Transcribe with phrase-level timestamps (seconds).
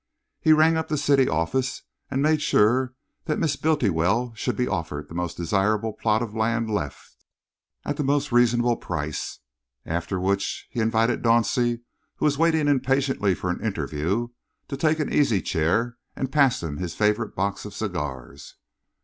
[0.39, 5.07] He rang up the city office and made sure that Miss Bultiwell should be offered
[5.07, 7.23] the most desirable plot of land left,
[7.85, 9.41] at the most reasonable price,
[9.85, 11.81] after which he invited Dauncey,
[12.15, 14.29] who was waiting impatiently for an interview,
[14.69, 18.55] to take an easy chair, and passed him his favourite box of cigars.